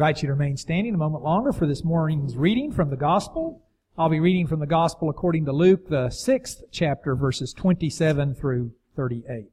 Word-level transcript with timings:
invite 0.00 0.22
you 0.22 0.28
to 0.28 0.32
remain 0.32 0.56
standing 0.56 0.94
a 0.94 0.96
moment 0.96 1.22
longer 1.22 1.52
for 1.52 1.66
this 1.66 1.84
morning's 1.84 2.34
reading 2.34 2.72
from 2.72 2.88
the 2.88 2.96
Gospel. 2.96 3.62
I'll 3.98 4.08
be 4.08 4.18
reading 4.18 4.46
from 4.46 4.58
the 4.58 4.66
Gospel 4.66 5.10
according 5.10 5.44
to 5.44 5.52
Luke, 5.52 5.90
the 5.90 6.08
sixth 6.08 6.62
chapter, 6.72 7.14
verses 7.14 7.52
27 7.52 8.34
through 8.34 8.72
38. 8.96 9.50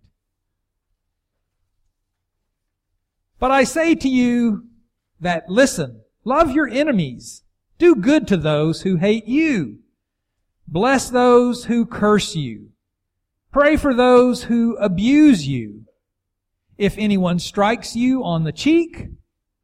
But 3.40 3.52
I 3.52 3.66
say 3.66 3.94
to 3.96 4.08
you 4.08 4.68
that 5.20 5.50
listen, 5.50 6.00
love 6.24 6.52
your 6.52 6.70
enemies, 6.70 7.44
do 7.78 7.94
good 7.94 8.26
to 8.30 8.38
those 8.38 8.84
who 8.84 8.96
hate 8.96 9.28
you, 9.28 9.80
bless 10.66 11.10
those 11.10 11.66
who 11.66 11.86
curse 11.86 12.38
you, 12.38 12.70
pray 13.52 13.76
for 13.76 13.94
those 13.94 14.44
who 14.44 14.78
abuse 14.78 15.46
you. 15.46 15.84
If 16.78 16.98
anyone 16.98 17.38
strikes 17.38 17.98
you 17.98 18.24
on 18.24 18.46
the 18.46 18.54
cheek, 18.54 19.10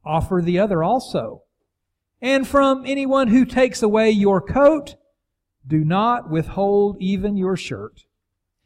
offer 0.05 0.41
the 0.41 0.59
other 0.59 0.83
also. 0.83 1.43
And 2.21 2.47
from 2.47 2.83
anyone 2.85 3.27
who 3.27 3.45
takes 3.45 3.81
away 3.81 4.09
your 4.11 4.41
coat, 4.41 4.95
do 5.65 5.83
not 5.83 6.29
withhold 6.29 6.97
even 6.99 7.37
your 7.37 7.57
shirt. 7.57 8.05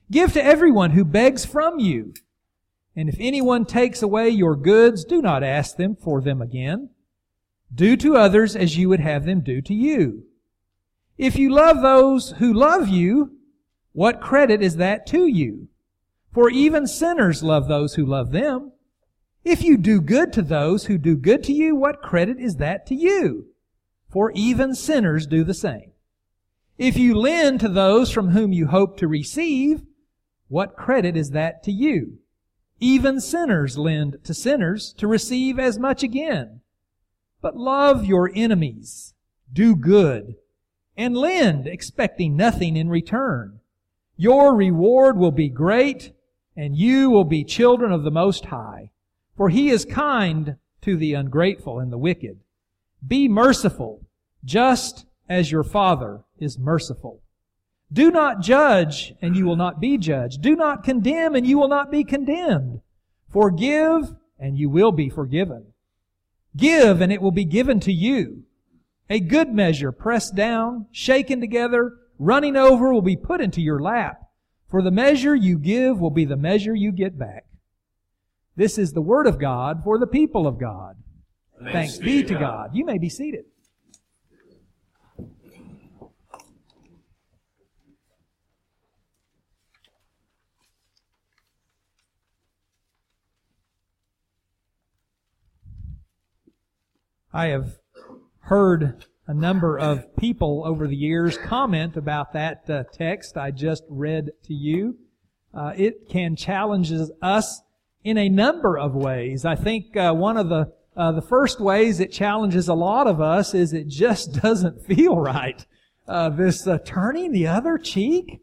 Give 0.10 0.32
to 0.34 0.44
everyone 0.44 0.91
who 0.91 1.04
begs 1.04 1.46
from 1.46 1.80
you. 1.80 2.13
And 2.96 3.10
if 3.10 3.18
anyone 3.20 3.66
takes 3.66 4.02
away 4.02 4.30
your 4.30 4.55
goods, 4.55 5.05
do 5.05 5.22
not 5.22 5.44
ask 5.44 5.77
them 5.77 5.96
for 5.96 6.22
them 6.22 6.41
again. 6.41 6.90
Do 7.74 7.98
to 7.98 8.16
others 8.16 8.55
as 8.55 8.77
you 8.77 8.90
would 8.90 9.02
have 9.02 9.26
them 9.26 9.41
do 9.41 9.62
to 9.62 9.74
you. 9.74 10.24
If 11.18 11.35
you 11.38 11.49
love 11.52 11.82
those 11.82 12.32
who 12.38 12.54
love 12.54 12.88
you, 12.88 13.38
what 13.91 14.22
credit 14.22 14.62
is 14.62 14.77
that 14.77 15.05
to 15.08 15.27
you? 15.27 15.68
For 16.32 16.49
even 16.49 16.88
sinners 16.88 17.41
love 17.44 17.68
those 17.68 17.96
who 17.96 18.05
love 18.05 18.32
them. 18.32 18.72
If 19.49 19.63
you 19.63 19.77
do 19.77 20.01
good 20.01 20.33
to 20.33 20.41
those 20.41 20.87
who 20.87 20.97
do 20.97 21.15
good 21.15 21.41
to 21.45 21.53
you, 21.53 21.73
what 21.73 22.01
credit 22.01 22.37
is 22.37 22.57
that 22.57 22.85
to 22.87 22.95
you? 22.95 23.45
For 24.09 24.29
even 24.34 24.76
sinners 24.76 25.26
do 25.26 25.45
the 25.45 25.54
same. 25.54 25.93
If 26.77 26.98
you 26.98 27.15
lend 27.15 27.62
to 27.62 27.70
those 27.70 28.12
from 28.12 28.31
whom 28.31 28.51
you 28.51 28.67
hope 28.67 28.98
to 28.98 29.07
receive, 29.07 29.84
what 30.49 30.76
credit 30.76 31.15
is 31.15 31.31
that 31.31 31.63
to 31.63 31.71
you? 31.71 32.20
Even 32.81 33.21
sinners 33.21 33.77
lend 33.77 34.17
to 34.26 34.34
sinners 34.34 34.91
to 34.98 35.07
receive 35.07 35.57
as 35.59 35.79
much 35.79 36.04
again. 36.04 36.59
But 37.41 37.55
love 37.55 38.04
your 38.04 38.29
enemies, 38.35 39.13
do 39.54 39.77
good, 39.77 40.35
and 40.98 41.15
lend, 41.15 41.67
expecting 41.67 42.35
nothing 42.35 42.76
in 42.76 42.89
return. 42.89 43.61
Your 44.17 44.54
reward 44.54 45.15
will 45.15 45.32
be 45.32 45.48
great, 45.48 46.11
and 46.57 46.76
you 46.76 47.09
will 47.09 47.23
be 47.23 47.45
children 47.45 47.93
of 47.93 48.04
the 48.04 48.11
Most 48.11 48.48
High. 48.48 48.91
For 49.38 49.49
he 49.49 49.70
is 49.70 49.85
kind 49.85 50.57
to 50.82 50.98
the 50.98 51.13
ungrateful 51.13 51.80
and 51.80 51.91
the 51.91 51.98
wicked. 51.98 52.40
Be 53.05 53.30
merciful, 53.30 54.02
just 54.44 55.05
as 55.29 55.52
your 55.52 55.63
Father 55.63 56.24
is 56.40 56.57
merciful. 56.57 57.21
Do 57.94 58.12
not 58.12 58.41
judge, 58.41 59.13
and 59.21 59.35
you 59.35 59.46
will 59.46 59.55
not 59.55 59.79
be 59.79 59.98
judged. 59.98 60.41
Do 60.41 60.55
not 60.55 60.84
condemn, 60.84 61.35
and 61.35 61.46
you 61.46 61.57
will 61.57 61.70
not 61.70 61.91
be 61.91 62.04
condemned. 62.04 62.82
Forgive, 63.29 64.13
and 64.40 64.57
you 64.57 64.69
will 64.69 64.91
be 64.91 65.09
forgiven. 65.09 65.68
Give, 66.56 67.00
and 67.00 67.13
it 67.13 67.22
will 67.22 67.31
be 67.31 67.46
given 67.46 67.79
to 67.81 67.94
you. 67.94 68.44
A 69.09 69.19
good 69.19 69.53
measure, 69.53 69.91
pressed 69.91 70.35
down, 70.35 70.88
shaken 70.91 71.40
together, 71.40 71.94
running 72.19 72.57
over, 72.57 72.91
will 72.91 73.01
be 73.01 73.16
put 73.16 73.40
into 73.40 73.62
your 73.62 73.79
lap. 73.79 74.22
For 74.69 74.81
the 74.81 74.91
measure 74.91 75.35
you 75.35 75.57
give 75.57 76.00
will 76.00 76.12
be 76.12 76.25
the 76.25 76.35
measure 76.35 76.75
you 76.75 76.91
get 76.91 77.18
back. 77.18 77.46
This 78.58 78.80
is 78.80 78.91
the 78.91 79.02
Word 79.02 79.28
of 79.28 79.40
God 79.40 79.84
for 79.84 80.00
the 80.00 80.08
people 80.08 80.47
of 80.47 80.59
God. 80.59 80.96
Thanks, 81.62 81.72
Thanks 81.72 81.97
be 82.00 82.24
to 82.24 82.34
God. 82.34 82.40
God. 82.40 82.69
You 82.74 82.86
may 82.86 82.97
be 82.97 83.08
seated. 83.08 83.46
I 97.31 97.47
have 97.50 97.78
heard 98.40 99.06
a 99.28 99.34
number 99.35 99.78
of 99.78 100.16
people 100.16 100.63
over 100.66 100.88
the 100.88 100.96
years 100.96 101.38
comment 101.38 101.96
about 101.96 102.34
that 102.34 102.67
uh, 102.67 102.85
text 102.91 103.38
I 103.38 103.51
just 103.51 103.84
read 103.88 104.31
to 104.46 104.56
you. 104.56 104.97
Uh, 105.53 105.73
it 105.75 106.09
can 106.09 106.35
challenge 106.35 106.91
us 107.22 107.62
in 108.07 108.18
a 108.18 108.29
number 108.29 108.78
of 108.78 108.95
ways. 108.95 109.44
I 109.44 109.56
think 109.56 109.97
uh, 109.97 110.13
one 110.13 110.38
of 110.38 110.47
the 110.47 110.72
uh, 110.95 111.12
the 111.12 111.22
first 111.22 111.59
ways 111.59 112.00
it 112.00 112.09
challenges 112.09 112.69
a 112.69 112.73
lot 112.73 113.06
of 113.06 113.19
us 113.19 113.53
is 113.53 113.73
it 113.73 113.90
just 113.90 114.31
doesn't 114.41 114.85
feel 114.85 115.18
right. 115.18 115.66
Uh, 116.07 116.29
this 116.29 116.66
turning 116.85 117.34
the 117.34 117.47
other 117.47 117.78
cheek, 117.78 118.40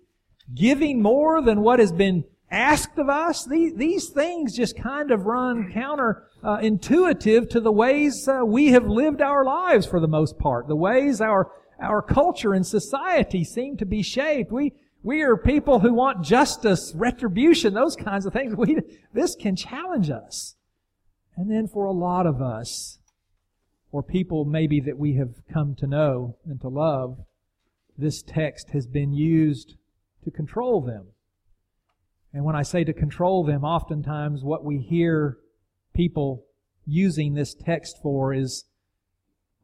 giving 0.55 1.01
more 1.01 1.41
than 1.41 1.63
what 1.63 1.79
has 1.79 1.93
been 1.93 2.25
asked 2.51 2.99
of 2.99 3.09
us. 3.09 3.47
These, 3.47 3.73
these 3.77 4.11
things 4.11 4.55
just 4.55 4.77
kind 4.77 5.11
of 5.11 5.25
run 5.25 5.73
counter 5.73 6.25
uh, 6.43 6.59
intuitive 6.61 7.49
to 7.49 7.61
the 7.61 7.73
ways 7.73 8.29
uh, 8.29 8.45
we 8.45 8.69
have 8.69 8.87
lived 8.87 9.23
our 9.23 9.47
lives 9.47 9.87
for 9.87 9.99
the 9.99 10.07
most 10.07 10.39
part. 10.39 10.69
The 10.69 10.77
ways 10.77 11.23
our 11.23 11.51
our 11.81 12.03
culture 12.03 12.53
and 12.53 12.67
society 12.67 13.45
seem 13.45 13.79
to 13.79 13.87
be 13.87 14.03
shaped. 14.03 14.53
We 14.53 14.75
we 15.05 15.21
are 15.21 15.37
people 15.37 15.81
who 15.81 15.93
want 15.93 16.25
justice, 16.25 16.95
retribution, 16.97 17.75
those 17.75 17.95
kinds 17.95 18.25
of 18.25 18.33
things. 18.33 18.57
We, 18.57 18.79
this 19.13 19.37
can 19.37 19.55
challenge 19.55 20.09
us. 20.09 20.57
And 21.37 21.51
then 21.51 21.69
for 21.69 21.85
a 21.85 21.93
lot 21.93 22.27
of 22.27 22.41
us, 22.41 22.99
or 23.93 24.03
people 24.03 24.47
maybe 24.47 24.81
that 24.81 24.97
we 24.97 25.17
have 25.17 25.35
come 25.53 25.75
to 25.77 25.87
know 25.87 26.39
and 26.47 26.59
to 26.63 26.69
love, 26.69 27.19
this 27.99 28.23
text 28.23 28.71
has 28.71 28.87
been 28.87 29.13
used 29.13 29.77
to 30.25 30.31
control 30.31 30.81
them. 30.81 31.09
And 32.33 32.43
when 32.45 32.57
I 32.57 32.63
say 32.63 32.83
to 32.85 32.95
control 32.95 33.45
them, 33.45 33.63
oftentimes 33.63 34.43
what 34.43 34.65
we 34.65 34.79
hear 34.79 35.37
people 35.95 36.47
using 36.87 37.35
this 37.35 37.55
text 37.55 37.99
for 38.03 38.33
is 38.33 38.65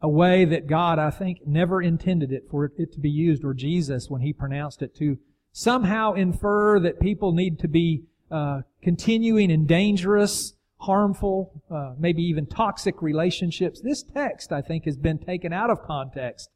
a 0.02 0.08
way 0.08 0.44
that 0.44 0.66
God, 0.66 0.98
I 0.98 1.10
think, 1.10 1.38
never 1.46 1.80
intended 1.80 2.30
it 2.30 2.44
for 2.50 2.66
it 2.66 2.92
to 2.92 3.00
be 3.00 3.10
used, 3.10 3.42
or 3.42 3.54
Jesus 3.54 4.10
when 4.10 4.20
He 4.20 4.34
pronounced 4.34 4.82
it 4.82 4.94
to 4.96 5.16
somehow 5.52 6.12
infer 6.12 6.80
that 6.80 7.00
people 7.00 7.32
need 7.32 7.58
to 7.60 7.68
be 7.68 8.04
uh, 8.30 8.62
continuing 8.82 9.50
in 9.50 9.66
dangerous, 9.66 10.54
harmful, 10.78 11.62
uh, 11.70 11.94
maybe 11.98 12.22
even 12.22 12.46
toxic 12.46 13.02
relationships. 13.02 13.80
This 13.80 14.02
text, 14.02 14.52
I 14.52 14.62
think, 14.62 14.84
has 14.84 14.96
been 14.96 15.18
taken 15.18 15.52
out 15.52 15.70
of 15.70 15.82
context 15.82 16.50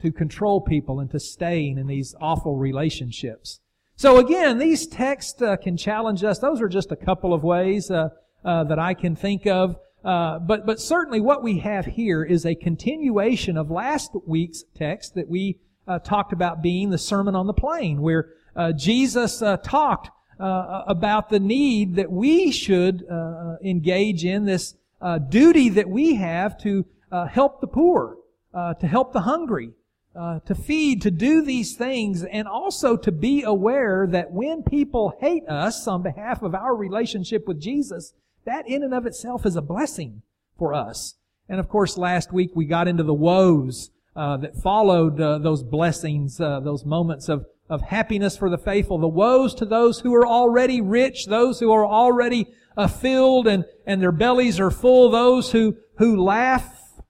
to 0.00 0.12
control 0.12 0.60
people 0.60 1.00
into 1.00 1.18
staying 1.18 1.76
in 1.78 1.86
these 1.86 2.14
awful 2.20 2.56
relationships. 2.56 3.60
So 3.96 4.18
again, 4.18 4.58
these 4.58 4.86
texts 4.86 5.42
uh, 5.42 5.56
can 5.56 5.76
challenge 5.76 6.22
us. 6.22 6.38
Those 6.38 6.60
are 6.62 6.68
just 6.68 6.92
a 6.92 6.96
couple 6.96 7.34
of 7.34 7.42
ways 7.42 7.90
uh, 7.90 8.10
uh, 8.44 8.64
that 8.64 8.78
I 8.78 8.94
can 8.94 9.16
think 9.16 9.46
of. 9.46 9.76
Uh, 10.04 10.38
but 10.38 10.64
but 10.64 10.78
certainly, 10.78 11.20
what 11.20 11.42
we 11.42 11.58
have 11.58 11.84
here 11.84 12.22
is 12.22 12.46
a 12.46 12.54
continuation 12.54 13.56
of 13.56 13.68
last 13.68 14.12
week's 14.24 14.62
text 14.76 15.16
that 15.16 15.28
we 15.28 15.58
uh, 15.88 15.98
talked 15.98 16.32
about 16.32 16.62
being 16.62 16.90
the 16.90 16.98
Sermon 16.98 17.34
on 17.34 17.46
the 17.46 17.54
Plain, 17.54 18.02
where 18.02 18.30
uh, 18.54 18.72
Jesus 18.72 19.40
uh, 19.42 19.56
talked 19.56 20.10
uh, 20.38 20.84
about 20.86 21.30
the 21.30 21.40
need 21.40 21.96
that 21.96 22.10
we 22.10 22.52
should 22.52 23.04
uh, 23.10 23.56
engage 23.64 24.24
in 24.24 24.44
this 24.44 24.74
uh, 25.00 25.18
duty 25.18 25.68
that 25.70 25.88
we 25.88 26.14
have 26.16 26.58
to 26.58 26.84
help 27.30 27.60
the 27.60 27.66
poor, 27.66 28.16
to 28.54 28.86
help 28.86 29.12
the 29.12 29.22
hungry, 29.22 29.70
to 30.14 30.54
feed, 30.54 31.00
to 31.02 31.10
do 31.10 31.42
these 31.42 31.74
things, 31.76 32.22
and 32.24 32.46
also 32.46 32.96
to 32.96 33.10
be 33.10 33.42
aware 33.42 34.06
that 34.08 34.30
when 34.30 34.62
people 34.62 35.16
hate 35.20 35.48
us 35.48 35.88
on 35.88 36.02
behalf 36.02 36.42
of 36.42 36.54
our 36.54 36.74
relationship 36.76 37.46
with 37.48 37.60
Jesus, 37.60 38.12
that 38.44 38.68
in 38.68 38.82
and 38.82 38.92
of 38.92 39.06
itself 39.06 39.46
is 39.46 39.56
a 39.56 39.62
blessing 39.62 40.22
for 40.58 40.74
us. 40.74 41.14
And 41.48 41.60
of 41.60 41.68
course, 41.68 41.96
last 41.96 42.32
week 42.32 42.50
we 42.54 42.66
got 42.66 42.88
into 42.88 43.04
the 43.04 43.14
woes 43.14 43.90
uh, 43.90 43.97
that 44.18 44.56
followed 44.56 45.20
uh, 45.20 45.38
those 45.38 45.62
blessings, 45.62 46.40
uh, 46.40 46.58
those 46.58 46.84
moments 46.84 47.28
of, 47.28 47.46
of 47.70 47.82
happiness 47.82 48.36
for 48.36 48.50
the 48.50 48.58
faithful. 48.58 48.98
The 48.98 49.06
woes 49.06 49.54
to 49.54 49.64
those 49.64 50.00
who 50.00 50.12
are 50.14 50.26
already 50.26 50.80
rich, 50.80 51.26
those 51.26 51.60
who 51.60 51.70
are 51.70 51.86
already 51.86 52.48
uh, 52.76 52.88
filled 52.88 53.46
and, 53.46 53.64
and 53.86 54.02
their 54.02 54.12
bellies 54.12 54.58
are 54.58 54.72
full, 54.72 55.10
those 55.10 55.52
who, 55.52 55.76
who 55.98 56.20
laugh. 56.20 57.00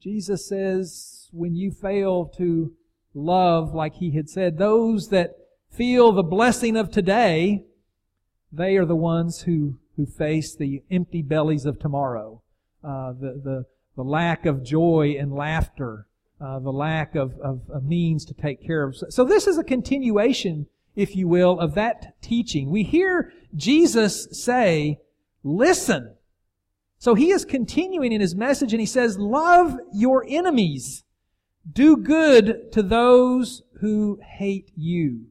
Jesus 0.00 0.48
says, 0.48 1.28
when 1.32 1.56
you 1.56 1.72
fail 1.72 2.26
to 2.36 2.72
love, 3.12 3.74
like 3.74 3.94
he 3.94 4.12
had 4.12 4.30
said, 4.30 4.58
those 4.58 5.08
that 5.08 5.34
feel 5.72 6.12
the 6.12 6.22
blessing 6.22 6.76
of 6.76 6.92
today, 6.92 7.64
they 8.52 8.76
are 8.76 8.84
the 8.84 8.94
ones 8.94 9.42
who, 9.42 9.78
who 9.96 10.06
face 10.06 10.54
the 10.54 10.84
empty 10.88 11.22
bellies 11.22 11.66
of 11.66 11.80
tomorrow. 11.80 12.42
Uh, 12.84 13.12
the, 13.12 13.40
the, 13.42 13.64
the 13.96 14.04
lack 14.04 14.46
of 14.46 14.62
joy 14.62 15.16
and 15.18 15.32
laughter, 15.34 16.06
uh, 16.40 16.58
the 16.58 16.72
lack 16.72 17.14
of, 17.14 17.38
of, 17.40 17.62
of, 17.70 17.84
means 17.84 18.24
to 18.26 18.34
take 18.34 18.64
care 18.64 18.82
of. 18.82 18.96
So 19.08 19.24
this 19.24 19.46
is 19.46 19.56
a 19.56 19.64
continuation, 19.64 20.66
if 20.94 21.16
you 21.16 21.26
will, 21.26 21.58
of 21.58 21.74
that 21.74 22.20
teaching. 22.20 22.70
We 22.70 22.82
hear 22.82 23.32
Jesus 23.54 24.28
say, 24.32 25.00
listen. 25.42 26.14
So 26.98 27.14
he 27.14 27.30
is 27.30 27.44
continuing 27.44 28.12
in 28.12 28.20
his 28.20 28.34
message 28.34 28.72
and 28.72 28.80
he 28.80 28.86
says, 28.86 29.18
love 29.18 29.78
your 29.92 30.24
enemies. 30.28 31.04
Do 31.70 31.96
good 31.96 32.70
to 32.72 32.82
those 32.82 33.62
who 33.80 34.20
hate 34.22 34.70
you. 34.76 35.26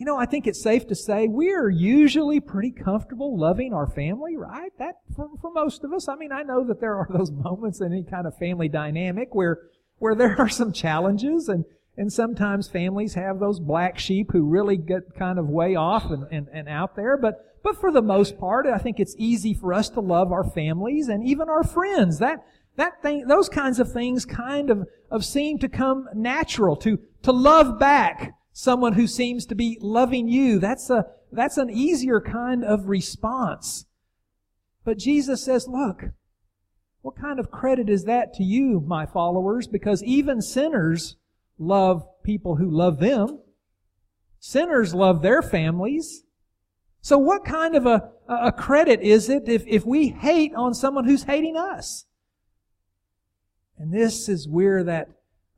You 0.00 0.06
know, 0.06 0.16
I 0.16 0.24
think 0.24 0.46
it's 0.46 0.62
safe 0.62 0.86
to 0.86 0.94
say 0.94 1.28
we 1.28 1.52
are 1.52 1.68
usually 1.68 2.40
pretty 2.40 2.70
comfortable 2.70 3.38
loving 3.38 3.74
our 3.74 3.86
family, 3.86 4.34
right? 4.34 4.72
That, 4.78 4.94
for, 5.14 5.28
for 5.42 5.52
most 5.52 5.84
of 5.84 5.92
us. 5.92 6.08
I 6.08 6.16
mean, 6.16 6.32
I 6.32 6.42
know 6.42 6.64
that 6.68 6.80
there 6.80 6.94
are 6.94 7.06
those 7.12 7.30
moments 7.30 7.82
in 7.82 7.92
any 7.92 8.04
kind 8.04 8.26
of 8.26 8.34
family 8.38 8.70
dynamic 8.70 9.34
where, 9.34 9.58
where 9.98 10.14
there 10.14 10.40
are 10.40 10.48
some 10.48 10.72
challenges 10.72 11.50
and, 11.50 11.66
and 11.98 12.10
sometimes 12.10 12.66
families 12.66 13.12
have 13.12 13.40
those 13.40 13.60
black 13.60 13.98
sheep 13.98 14.30
who 14.32 14.48
really 14.48 14.78
get 14.78 15.14
kind 15.18 15.38
of 15.38 15.50
way 15.50 15.76
off 15.76 16.06
and, 16.06 16.24
and, 16.32 16.48
and 16.50 16.66
out 16.66 16.96
there. 16.96 17.18
But, 17.18 17.60
but 17.62 17.78
for 17.78 17.92
the 17.92 18.00
most 18.00 18.38
part, 18.38 18.66
I 18.66 18.78
think 18.78 19.00
it's 19.00 19.14
easy 19.18 19.52
for 19.52 19.74
us 19.74 19.90
to 19.90 20.00
love 20.00 20.32
our 20.32 20.44
families 20.44 21.08
and 21.08 21.28
even 21.28 21.50
our 21.50 21.62
friends. 21.62 22.20
That, 22.20 22.42
that 22.76 23.02
thing, 23.02 23.26
those 23.26 23.50
kinds 23.50 23.78
of 23.78 23.92
things 23.92 24.24
kind 24.24 24.70
of, 24.70 24.88
of 25.10 25.26
seem 25.26 25.58
to 25.58 25.68
come 25.68 26.08
natural 26.14 26.74
to, 26.76 26.98
to 27.24 27.32
love 27.32 27.78
back 27.78 28.32
someone 28.52 28.94
who 28.94 29.06
seems 29.06 29.46
to 29.46 29.54
be 29.54 29.78
loving 29.80 30.28
you. 30.28 30.58
That's 30.58 30.90
a, 30.90 31.06
that's 31.32 31.56
an 31.56 31.70
easier 31.70 32.20
kind 32.20 32.64
of 32.64 32.88
response. 32.88 33.86
But 34.84 34.98
Jesus 34.98 35.44
says, 35.44 35.68
look, 35.68 36.04
what 37.02 37.16
kind 37.16 37.38
of 37.38 37.50
credit 37.50 37.88
is 37.88 38.04
that 38.04 38.34
to 38.34 38.42
you, 38.42 38.80
my 38.80 39.06
followers? 39.06 39.66
Because 39.66 40.02
even 40.02 40.42
sinners 40.42 41.16
love 41.58 42.06
people 42.24 42.56
who 42.56 42.70
love 42.70 42.98
them. 42.98 43.40
Sinners 44.38 44.94
love 44.94 45.22
their 45.22 45.42
families. 45.42 46.24
So 47.02 47.18
what 47.18 47.44
kind 47.44 47.74
of 47.74 47.86
a, 47.86 48.10
a 48.28 48.52
credit 48.52 49.00
is 49.00 49.28
it 49.28 49.48
if, 49.48 49.64
if 49.66 49.86
we 49.86 50.08
hate 50.08 50.54
on 50.54 50.74
someone 50.74 51.04
who's 51.04 51.24
hating 51.24 51.56
us? 51.56 52.04
And 53.78 53.92
this 53.92 54.28
is 54.28 54.46
where 54.46 54.84
that 54.84 55.08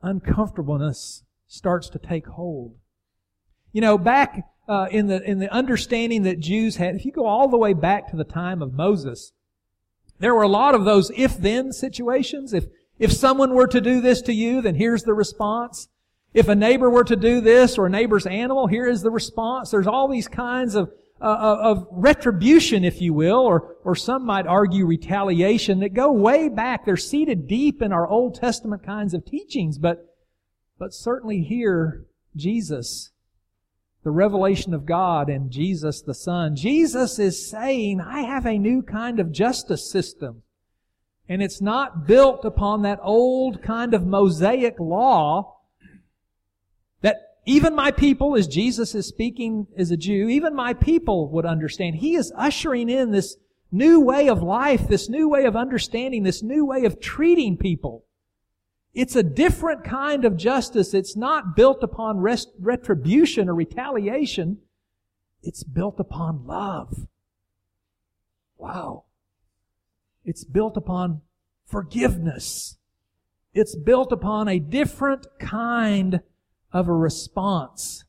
uncomfortableness 0.03 1.25
starts 1.49 1.89
to 1.91 1.99
take 1.99 2.27
hold. 2.27 2.77
You 3.73 3.81
know, 3.81 3.99
back 3.99 4.47
uh, 4.69 4.89
in 4.91 5.07
the 5.07 5.23
in 5.23 5.39
the 5.39 5.53
understanding 5.53 6.23
that 6.23 6.41
Jews 6.41 6.77
had, 6.77 6.95
if 6.95 7.05
you 7.05 7.13
go 7.13 7.27
all 7.27 7.49
the 7.49 7.59
way 7.59 7.73
back 7.73 8.11
to 8.11 8.17
the 8.17 8.25
time 8.25 8.63
of 8.63 8.75
Moses, 8.75 9.33
there 10.19 10.35
were 10.35 10.43
a 10.43 10.49
lot 10.49 10.75
of 10.75 10.85
those 10.85 11.11
if-then 11.17 11.73
situations. 11.73 12.53
If 12.53 12.67
if 12.99 13.13
someone 13.13 13.55
were 13.55 13.67
to 13.67 13.81
do 13.81 14.01
this 14.01 14.23
to 14.23 14.33
you, 14.33 14.61
then 14.61 14.75
here's 14.75 15.03
the 15.03 15.15
response. 15.15 15.89
If 16.35 16.49
a 16.49 16.55
neighbor 16.55 16.89
were 16.89 17.05
to 17.05 17.17
do 17.17 17.41
this 17.41 17.77
or 17.77 17.87
a 17.87 17.91
neighbor's 17.91 18.27
animal, 18.27 18.67
here 18.67 18.87
is 18.87 19.03
the 19.03 19.11
response. 19.11 19.71
There's 19.71 19.87
all 19.87 20.09
these 20.09 20.29
kinds 20.29 20.75
of 20.75 20.91
uh, 21.21 21.59
of 21.61 21.87
retribution, 21.91 22.85
if 22.85 23.01
you 23.01 23.15
will, 23.15 23.41
or 23.41 23.77
or 23.85 23.95
some 23.95 24.25
might 24.25 24.47
argue 24.47 24.87
retaliation 24.87 25.81
that 25.81 25.95
go 25.95 26.13
way 26.13 26.49
back. 26.49 26.85
They're 26.85 26.97
seated 26.97 27.49
deep 27.49 27.81
in 27.81 27.93
our 27.93 28.07
Old 28.07 28.35
Testament 28.35 28.85
kinds 28.85 29.15
of 29.15 29.25
teachings, 29.25 29.79
but 29.79 30.15
but 30.79 30.93
certainly 30.93 31.43
here 31.43 32.07
Jesus 32.37 33.11
the 34.05 34.11
revelation 34.11 34.75
of 34.75 34.87
God 34.87 35.29
and 35.29 35.51
Jesus 35.51 36.03
the 36.03 36.15
Son. 36.15 36.57
Jesus 36.57 37.19
is 37.19 37.49
saying, 37.49 38.01
I 38.01 38.23
have 38.23 38.47
a 38.47 38.59
new 38.59 38.83
kind 38.83 39.21
of 39.21 39.33
justice 39.33 39.91
system. 39.91 40.43
And 41.29 41.43
it's 41.43 41.61
not 41.61 42.07
built 42.07 42.45
upon 42.45 42.83
that 42.83 42.99
old 43.03 43.63
kind 43.63 43.95
of 43.95 44.07
Mosaic 44.07 44.79
law 44.81 45.59
that 47.01 47.17
even 47.47 47.75
my 47.75 47.91
people, 47.91 48.37
as 48.37 48.47
Jesus 48.47 48.95
is 48.95 49.07
speaking 49.07 49.67
as 49.77 49.91
a 49.91 49.97
Jew, 49.97 50.29
even 50.29 50.55
my 50.55 50.75
people 50.75 51.29
would 51.31 51.47
understand. 51.47 51.97
He 51.97 52.17
is 52.17 52.33
ushering 52.37 52.89
in 52.89 53.13
this 53.13 53.37
new 53.71 54.01
way 54.01 54.29
of 54.29 54.43
life, 54.43 54.89
this 54.89 55.09
new 55.09 55.29
way 55.29 55.45
of 55.45 55.57
understanding, 55.57 56.25
this 56.25 56.43
new 56.43 56.67
way 56.67 56.85
of 56.85 57.01
treating 57.01 57.57
people. 57.57 58.05
It's 58.95 59.17
a 59.17 59.23
different 59.23 59.85
kind 59.85 60.25
of 60.25 60.37
justice. 60.37 60.93
It's 60.93 61.17
not 61.17 61.57
built 61.57 61.83
upon 61.83 62.19
rest, 62.19 62.51
retribution 62.61 63.49
or 63.49 63.55
retaliation. 63.55 64.59
It's 65.43 65.65
built 65.65 65.99
upon 65.99 66.47
love. 66.47 67.07
Wow. 68.59 69.05
It's 70.25 70.45
built 70.45 70.77
upon 70.77 71.23
forgiveness. 71.67 72.77
It's 73.55 73.75
built 73.75 74.13
upon 74.13 74.49
a 74.49 74.59
different 74.59 75.27
kind 75.41 76.21
of 76.71 76.89
a 76.89 76.93
response. 76.93 78.05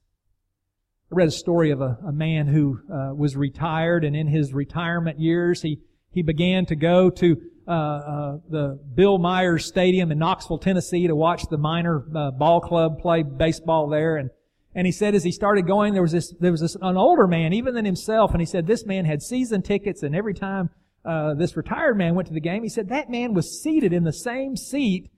I 1.11 1.15
read 1.15 1.27
a 1.29 1.31
story 1.31 1.71
of 1.71 1.81
a, 1.81 1.97
a 2.05 2.11
man 2.11 2.47
who 2.47 2.79
uh, 2.91 3.13
was 3.13 3.35
retired, 3.35 4.03
and 4.03 4.15
in 4.15 4.27
his 4.27 4.53
retirement 4.53 5.19
years, 5.19 5.61
he, 5.61 5.79
he 6.11 6.21
began 6.21 6.65
to 6.67 6.75
go 6.75 7.09
to 7.09 7.41
uh, 7.67 7.71
uh, 7.71 8.37
the 8.49 8.79
Bill 8.95 9.17
Myers 9.17 9.65
Stadium 9.65 10.11
in 10.11 10.17
Knoxville, 10.19 10.57
Tennessee, 10.57 11.07
to 11.07 11.15
watch 11.15 11.43
the 11.49 11.57
minor 11.57 12.03
uh, 12.15 12.31
ball 12.31 12.59
club 12.59 12.99
play 12.99 13.23
baseball 13.23 13.87
there. 13.87 14.17
And 14.17 14.29
and 14.75 14.87
he 14.87 14.91
said 14.91 15.13
as 15.13 15.23
he 15.23 15.31
started 15.31 15.67
going, 15.67 15.93
there 15.93 16.01
was 16.01 16.11
this 16.11 16.33
there 16.39 16.51
was 16.51 16.61
this 16.61 16.75
an 16.81 16.97
older 16.97 17.27
man, 17.27 17.53
even 17.53 17.75
than 17.75 17.85
himself, 17.85 18.31
and 18.31 18.41
he 18.41 18.45
said 18.45 18.65
this 18.65 18.85
man 18.85 19.05
had 19.05 19.21
season 19.21 19.61
tickets, 19.61 20.03
and 20.03 20.15
every 20.15 20.33
time 20.33 20.69
uh, 21.05 21.33
this 21.35 21.55
retired 21.55 21.97
man 21.97 22.15
went 22.15 22.27
to 22.27 22.33
the 22.33 22.39
game, 22.39 22.63
he 22.63 22.69
said 22.69 22.89
that 22.89 23.09
man 23.09 23.33
was 23.33 23.61
seated 23.61 23.93
in 23.93 24.03
the 24.03 24.13
same 24.13 24.55
seat, 24.55 25.11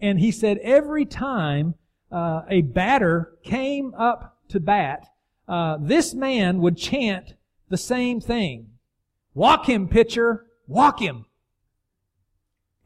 and 0.00 0.18
he 0.18 0.32
said 0.32 0.58
every 0.58 1.04
time 1.04 1.74
uh, 2.10 2.42
a 2.48 2.62
batter 2.62 3.36
came 3.44 3.94
up 3.94 4.38
to 4.48 4.58
bat, 4.58 5.06
uh, 5.48 5.76
this 5.80 6.14
man 6.14 6.58
would 6.58 6.76
chant 6.76 7.34
the 7.68 7.76
same 7.76 8.20
thing: 8.20 8.70
"Walk 9.34 9.68
him, 9.68 9.88
pitcher, 9.88 10.46
walk 10.66 11.00
him." 11.00 11.25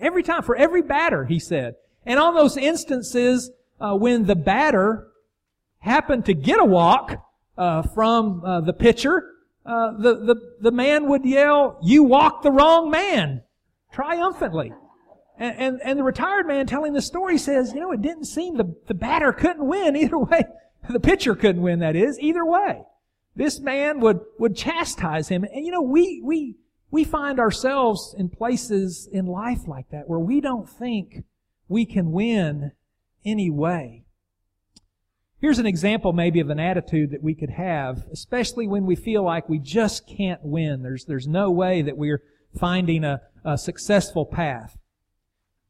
Every 0.00 0.22
time, 0.22 0.42
for 0.42 0.56
every 0.56 0.82
batter, 0.82 1.24
he 1.24 1.38
said. 1.38 1.74
And 2.06 2.18
on 2.18 2.34
those 2.34 2.56
instances 2.56 3.50
uh, 3.80 3.94
when 3.94 4.26
the 4.26 4.34
batter 4.34 5.08
happened 5.78 6.26
to 6.26 6.34
get 6.34 6.58
a 6.58 6.64
walk 6.64 7.22
uh, 7.56 7.82
from 7.82 8.44
uh, 8.44 8.60
the 8.60 8.72
pitcher, 8.72 9.24
uh, 9.64 9.92
the, 9.92 10.14
the, 10.14 10.36
the 10.60 10.70
man 10.70 11.08
would 11.08 11.24
yell, 11.24 11.78
you 11.82 12.02
walked 12.02 12.42
the 12.42 12.50
wrong 12.50 12.90
man, 12.90 13.42
triumphantly. 13.92 14.72
And, 15.38 15.56
and, 15.58 15.80
and 15.82 15.98
the 15.98 16.02
retired 16.02 16.46
man 16.46 16.66
telling 16.66 16.92
the 16.92 17.02
story 17.02 17.38
says, 17.38 17.72
you 17.72 17.80
know, 17.80 17.92
it 17.92 18.02
didn't 18.02 18.24
seem 18.24 18.56
the, 18.56 18.74
the 18.86 18.94
batter 18.94 19.32
couldn't 19.32 19.66
win 19.66 19.96
either 19.96 20.18
way. 20.18 20.44
The 20.88 21.00
pitcher 21.00 21.34
couldn't 21.34 21.62
win, 21.62 21.80
that 21.80 21.94
is, 21.94 22.18
either 22.18 22.44
way. 22.44 22.82
This 23.36 23.60
man 23.60 24.00
would, 24.00 24.20
would 24.38 24.56
chastise 24.56 25.28
him. 25.28 25.44
And 25.44 25.64
you 25.64 25.70
know, 25.70 25.82
we, 25.82 26.20
we, 26.24 26.56
we 26.90 27.04
find 27.04 27.38
ourselves 27.38 28.14
in 28.16 28.28
places 28.28 29.08
in 29.10 29.26
life 29.26 29.66
like 29.66 29.90
that 29.90 30.08
where 30.08 30.18
we 30.18 30.40
don't 30.40 30.68
think 30.68 31.24
we 31.68 31.86
can 31.86 32.10
win 32.10 32.72
anyway. 33.24 34.04
Here's 35.40 35.58
an 35.58 35.66
example 35.66 36.12
maybe 36.12 36.40
of 36.40 36.50
an 36.50 36.60
attitude 36.60 37.12
that 37.12 37.22
we 37.22 37.34
could 37.34 37.50
have, 37.50 38.06
especially 38.12 38.66
when 38.66 38.84
we 38.84 38.96
feel 38.96 39.22
like 39.22 39.48
we 39.48 39.58
just 39.58 40.06
can't 40.06 40.40
win. 40.42 40.82
There's, 40.82 41.04
there's 41.06 41.26
no 41.26 41.50
way 41.50 41.80
that 41.82 41.96
we're 41.96 42.22
finding 42.58 43.04
a, 43.04 43.22
a 43.44 43.56
successful 43.56 44.26
path. 44.26 44.76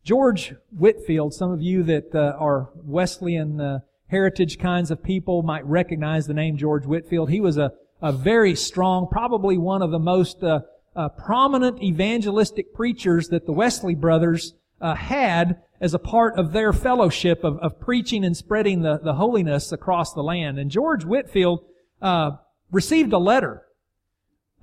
George 0.02 0.54
Whitefield, 0.70 1.34
some 1.34 1.52
of 1.52 1.60
you 1.60 1.82
that 1.84 2.14
uh, 2.14 2.36
are 2.38 2.70
Wesleyan 2.74 3.60
uh, 3.60 3.78
heritage 4.08 4.58
kinds 4.58 4.90
of 4.90 5.04
people 5.04 5.42
might 5.42 5.64
recognize 5.66 6.26
the 6.26 6.34
name 6.34 6.56
George 6.56 6.86
Whitefield. 6.86 7.30
He 7.30 7.40
was 7.40 7.58
a, 7.58 7.70
a 8.02 8.10
very 8.10 8.56
strong, 8.56 9.06
probably 9.08 9.56
one 9.58 9.82
of 9.82 9.90
the 9.90 9.98
most 9.98 10.42
uh, 10.42 10.60
uh, 10.96 11.08
prominent 11.08 11.82
evangelistic 11.82 12.74
preachers 12.74 13.28
that 13.28 13.46
the 13.46 13.52
Wesley 13.52 13.94
brothers 13.94 14.54
uh, 14.80 14.94
had 14.94 15.62
as 15.80 15.94
a 15.94 15.98
part 15.98 16.38
of 16.38 16.52
their 16.52 16.72
fellowship 16.72 17.42
of, 17.44 17.58
of 17.58 17.80
preaching 17.80 18.24
and 18.24 18.36
spreading 18.36 18.82
the, 18.82 18.98
the 18.98 19.14
holiness 19.14 19.72
across 19.72 20.12
the 20.12 20.22
land. 20.22 20.58
And 20.58 20.70
George 20.70 21.04
Whitefield 21.04 21.64
uh, 22.02 22.32
received 22.70 23.12
a 23.12 23.18
letter. 23.18 23.62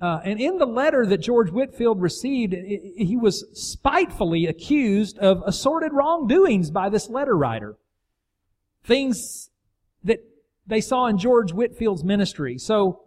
Uh, 0.00 0.20
and 0.24 0.40
in 0.40 0.58
the 0.58 0.66
letter 0.66 1.04
that 1.06 1.18
George 1.18 1.50
Whitefield 1.50 2.00
received, 2.00 2.52
it, 2.52 2.64
it, 2.66 3.04
he 3.04 3.16
was 3.16 3.44
spitefully 3.52 4.46
accused 4.46 5.18
of 5.18 5.42
assorted 5.44 5.92
wrongdoings 5.92 6.70
by 6.70 6.88
this 6.88 7.08
letter 7.08 7.36
writer. 7.36 7.76
Things 8.84 9.50
that 10.04 10.20
they 10.66 10.80
saw 10.80 11.06
in 11.06 11.18
George 11.18 11.52
Whitefield's 11.52 12.04
ministry. 12.04 12.58
So 12.58 13.02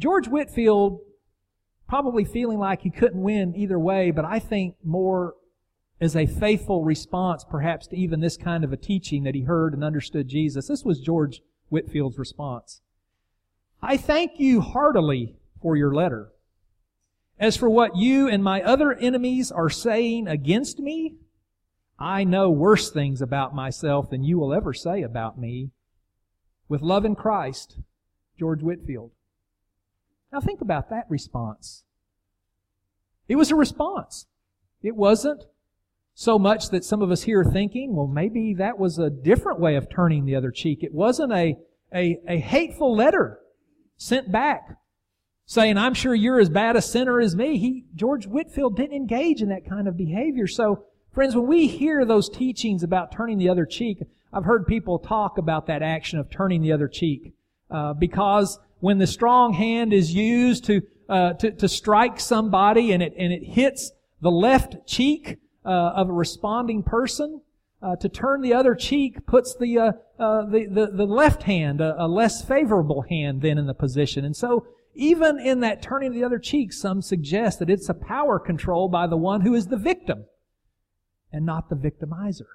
George 0.00 0.26
Whitefield 0.26 1.00
probably 1.92 2.24
feeling 2.24 2.58
like 2.58 2.80
he 2.80 2.88
couldn't 2.88 3.20
win 3.20 3.54
either 3.54 3.78
way, 3.78 4.10
but 4.10 4.24
I 4.24 4.38
think 4.38 4.76
more 4.82 5.34
as 6.00 6.16
a 6.16 6.24
faithful 6.24 6.82
response 6.82 7.44
perhaps 7.44 7.86
to 7.88 7.96
even 7.98 8.20
this 8.20 8.38
kind 8.38 8.64
of 8.64 8.72
a 8.72 8.78
teaching 8.78 9.24
that 9.24 9.34
he 9.34 9.42
heard 9.42 9.74
and 9.74 9.84
understood 9.84 10.26
Jesus. 10.26 10.68
This 10.68 10.86
was 10.86 11.00
George 11.00 11.42
Whitefield's 11.68 12.18
response. 12.18 12.80
I 13.82 13.98
thank 13.98 14.40
you 14.40 14.62
heartily 14.62 15.36
for 15.60 15.76
your 15.76 15.94
letter. 15.94 16.32
As 17.38 17.58
for 17.58 17.68
what 17.68 17.94
you 17.94 18.26
and 18.26 18.42
my 18.42 18.62
other 18.62 18.94
enemies 18.94 19.52
are 19.52 19.68
saying 19.68 20.28
against 20.28 20.78
me, 20.78 21.16
I 21.98 22.24
know 22.24 22.50
worse 22.50 22.90
things 22.90 23.20
about 23.20 23.54
myself 23.54 24.08
than 24.08 24.24
you 24.24 24.38
will 24.38 24.54
ever 24.54 24.72
say 24.72 25.02
about 25.02 25.38
me. 25.38 25.72
With 26.70 26.80
love 26.80 27.04
in 27.04 27.16
Christ, 27.16 27.76
George 28.38 28.62
Whitefield. 28.62 29.10
Now 30.32 30.40
think 30.40 30.60
about 30.60 30.90
that 30.90 31.04
response. 31.08 31.84
It 33.28 33.36
was 33.36 33.50
a 33.50 33.56
response. 33.56 34.26
It 34.82 34.96
wasn't 34.96 35.44
so 36.14 36.38
much 36.38 36.70
that 36.70 36.84
some 36.84 37.02
of 37.02 37.10
us 37.10 37.22
here 37.22 37.40
are 37.40 37.44
thinking, 37.44 37.94
well, 37.94 38.06
maybe 38.06 38.54
that 38.54 38.78
was 38.78 38.98
a 38.98 39.10
different 39.10 39.60
way 39.60 39.76
of 39.76 39.88
turning 39.90 40.24
the 40.24 40.36
other 40.36 40.50
cheek. 40.50 40.82
It 40.82 40.92
wasn't 40.92 41.32
a, 41.32 41.56
a, 41.94 42.18
a 42.26 42.38
hateful 42.38 42.94
letter 42.94 43.38
sent 43.96 44.32
back 44.32 44.76
saying, 45.46 45.76
I'm 45.76 45.94
sure 45.94 46.14
you're 46.14 46.40
as 46.40 46.50
bad 46.50 46.76
a 46.76 46.82
sinner 46.82 47.20
as 47.20 47.36
me. 47.36 47.58
He, 47.58 47.84
George 47.94 48.26
Whitefield 48.26 48.76
didn't 48.76 48.96
engage 48.96 49.42
in 49.42 49.48
that 49.50 49.68
kind 49.68 49.86
of 49.86 49.96
behavior. 49.96 50.46
So, 50.46 50.86
friends, 51.12 51.34
when 51.34 51.46
we 51.46 51.66
hear 51.66 52.04
those 52.04 52.28
teachings 52.28 52.82
about 52.82 53.12
turning 53.12 53.38
the 53.38 53.48
other 53.48 53.66
cheek, 53.66 54.02
I've 54.32 54.44
heard 54.44 54.66
people 54.66 54.98
talk 54.98 55.38
about 55.38 55.66
that 55.66 55.82
action 55.82 56.18
of 56.18 56.30
turning 56.30 56.62
the 56.62 56.72
other 56.72 56.88
cheek. 56.88 57.34
Uh, 57.70 57.94
because 57.94 58.58
when 58.82 58.98
the 58.98 59.06
strong 59.06 59.52
hand 59.52 59.92
is 59.92 60.12
used 60.12 60.64
to, 60.64 60.82
uh, 61.08 61.34
to, 61.34 61.52
to 61.52 61.68
strike 61.68 62.18
somebody 62.18 62.90
and 62.90 63.00
it, 63.00 63.14
and 63.16 63.32
it 63.32 63.44
hits 63.44 63.92
the 64.20 64.30
left 64.30 64.88
cheek, 64.88 65.38
uh, 65.64 65.68
of 65.68 66.08
a 66.08 66.12
responding 66.12 66.82
person, 66.82 67.40
uh, 67.80 67.94
to 67.94 68.08
turn 68.08 68.40
the 68.40 68.52
other 68.52 68.74
cheek 68.74 69.24
puts 69.24 69.54
the, 69.54 69.78
uh, 69.78 69.92
uh, 70.18 70.44
the, 70.46 70.66
the, 70.68 70.86
the, 70.88 71.06
left 71.06 71.44
hand, 71.44 71.80
a, 71.80 71.94
a, 71.96 72.08
less 72.08 72.44
favorable 72.44 73.02
hand 73.02 73.40
then 73.40 73.56
in 73.56 73.68
the 73.68 73.74
position. 73.74 74.24
And 74.24 74.36
so 74.36 74.66
even 74.94 75.38
in 75.38 75.60
that 75.60 75.80
turning 75.80 76.12
the 76.12 76.24
other 76.24 76.40
cheek, 76.40 76.72
some 76.72 77.02
suggest 77.02 77.60
that 77.60 77.70
it's 77.70 77.88
a 77.88 77.94
power 77.94 78.40
control 78.40 78.88
by 78.88 79.06
the 79.06 79.16
one 79.16 79.42
who 79.42 79.54
is 79.54 79.68
the 79.68 79.76
victim 79.76 80.24
and 81.32 81.46
not 81.46 81.70
the 81.70 81.76
victimizer. 81.76 82.48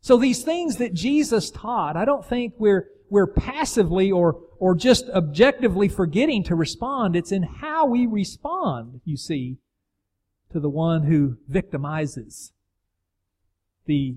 So 0.00 0.16
these 0.16 0.42
things 0.42 0.78
that 0.78 0.94
Jesus 0.94 1.52
taught, 1.52 1.96
I 1.96 2.04
don't 2.04 2.26
think 2.26 2.54
we're, 2.58 2.88
we're 3.10 3.26
passively 3.26 4.10
or, 4.10 4.40
or 4.58 4.74
just 4.74 5.08
objectively 5.10 5.88
forgetting 5.88 6.42
to 6.44 6.54
respond. 6.54 7.16
It's 7.16 7.32
in 7.32 7.42
how 7.42 7.86
we 7.86 8.06
respond, 8.06 9.00
you 9.04 9.16
see, 9.16 9.58
to 10.52 10.60
the 10.60 10.68
one 10.68 11.04
who 11.04 11.38
victimizes. 11.50 12.52
The 13.86 14.16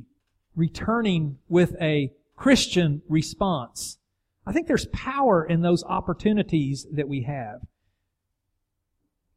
returning 0.56 1.38
with 1.48 1.76
a 1.82 2.12
Christian 2.36 3.02
response. 3.08 3.98
I 4.46 4.52
think 4.52 4.68
there's 4.68 4.88
power 4.88 5.46
in 5.46 5.62
those 5.62 5.84
opportunities 5.84 6.88
that 6.92 7.08
we 7.08 7.24
have. 7.24 7.62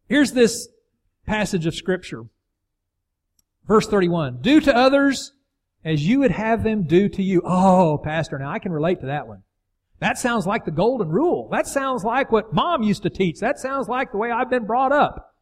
Here's 0.08 0.32
this 0.32 0.68
passage 1.26 1.66
of 1.66 1.74
scripture. 1.74 2.24
Verse 3.66 3.86
31. 3.86 4.40
Do 4.40 4.60
to 4.60 4.74
others 4.74 5.32
as 5.84 6.06
you 6.06 6.20
would 6.20 6.30
have 6.30 6.62
them 6.62 6.84
do 6.84 7.08
to 7.08 7.22
you. 7.22 7.42
Oh, 7.44 8.00
pastor, 8.02 8.38
now 8.38 8.50
I 8.50 8.58
can 8.58 8.72
relate 8.72 9.00
to 9.00 9.06
that 9.06 9.28
one. 9.28 9.42
That 10.00 10.18
sounds 10.18 10.46
like 10.46 10.64
the 10.64 10.70
golden 10.70 11.08
rule. 11.08 11.48
That 11.50 11.66
sounds 11.66 12.04
like 12.04 12.32
what 12.32 12.52
mom 12.52 12.82
used 12.82 13.02
to 13.04 13.10
teach. 13.10 13.40
That 13.40 13.58
sounds 13.58 13.88
like 13.88 14.12
the 14.12 14.18
way 14.18 14.30
I've 14.30 14.50
been 14.50 14.66
brought 14.66 14.92
up. 14.92 15.34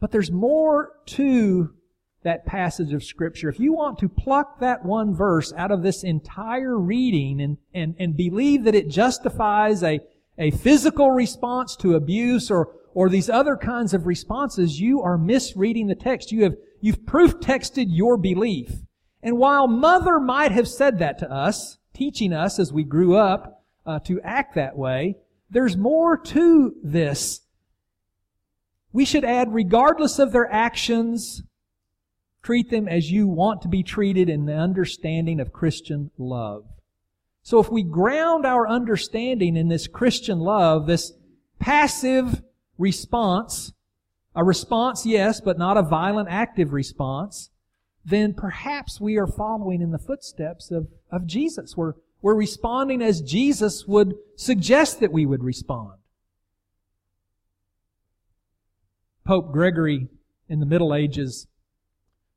But 0.00 0.10
there's 0.10 0.30
more 0.30 0.92
to 1.06 1.74
that 2.22 2.44
passage 2.44 2.92
of 2.92 3.02
scripture. 3.02 3.48
If 3.48 3.60
you 3.60 3.72
want 3.72 3.98
to 3.98 4.08
pluck 4.08 4.60
that 4.60 4.84
one 4.84 5.14
verse 5.14 5.52
out 5.56 5.70
of 5.70 5.82
this 5.82 6.02
entire 6.02 6.78
reading 6.78 7.40
and, 7.40 7.56
and, 7.72 7.94
and 7.98 8.16
believe 8.16 8.64
that 8.64 8.74
it 8.74 8.88
justifies 8.88 9.82
a, 9.82 10.00
a 10.36 10.50
physical 10.50 11.10
response 11.10 11.76
to 11.76 11.94
abuse 11.94 12.50
or, 12.50 12.74
or 12.92 13.08
these 13.08 13.30
other 13.30 13.56
kinds 13.56 13.94
of 13.94 14.06
responses, 14.06 14.80
you 14.80 15.00
are 15.00 15.16
misreading 15.16 15.86
the 15.86 15.94
text. 15.94 16.32
You 16.32 16.42
have, 16.42 16.56
you've 16.80 17.06
proof 17.06 17.36
texted 17.40 17.86
your 17.88 18.18
belief. 18.18 18.70
And 19.22 19.38
while 19.38 19.66
mother 19.66 20.18
might 20.18 20.52
have 20.52 20.68
said 20.68 20.98
that 20.98 21.18
to 21.18 21.30
us, 21.30 21.78
teaching 21.92 22.32
us 22.32 22.58
as 22.58 22.72
we 22.72 22.84
grew 22.84 23.16
up 23.16 23.64
uh, 23.84 23.98
to 24.00 24.20
act 24.22 24.54
that 24.54 24.76
way, 24.76 25.16
there's 25.50 25.76
more 25.76 26.16
to 26.16 26.74
this. 26.82 27.40
We 28.92 29.04
should 29.04 29.24
add, 29.24 29.52
regardless 29.52 30.18
of 30.18 30.32
their 30.32 30.50
actions, 30.50 31.42
treat 32.42 32.70
them 32.70 32.88
as 32.88 33.10
you 33.10 33.28
want 33.28 33.62
to 33.62 33.68
be 33.68 33.82
treated 33.82 34.28
in 34.28 34.46
the 34.46 34.54
understanding 34.54 35.40
of 35.40 35.52
Christian 35.52 36.10
love. 36.16 36.64
So 37.42 37.58
if 37.58 37.70
we 37.70 37.82
ground 37.82 38.46
our 38.46 38.68
understanding 38.68 39.56
in 39.56 39.68
this 39.68 39.86
Christian 39.86 40.40
love, 40.40 40.86
this 40.86 41.12
passive 41.58 42.42
response, 42.78 43.72
a 44.34 44.44
response, 44.44 45.04
yes, 45.04 45.40
but 45.40 45.58
not 45.58 45.76
a 45.76 45.82
violent 45.82 46.28
active 46.30 46.72
response, 46.72 47.50
then 48.10 48.34
perhaps 48.34 49.00
we 49.00 49.16
are 49.16 49.26
following 49.26 49.80
in 49.80 49.90
the 49.90 49.98
footsteps 49.98 50.70
of, 50.70 50.88
of 51.10 51.26
Jesus. 51.26 51.76
We're, 51.76 51.94
we're 52.20 52.34
responding 52.34 53.00
as 53.00 53.20
Jesus 53.20 53.86
would 53.86 54.14
suggest 54.36 55.00
that 55.00 55.12
we 55.12 55.24
would 55.24 55.42
respond. 55.42 55.92
Pope 59.24 59.52
Gregory 59.52 60.08
in 60.48 60.60
the 60.60 60.66
Middle 60.66 60.94
Ages 60.94 61.46